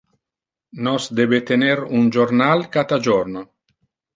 [0.87, 3.49] Nos debe tener un jornal cata jorno.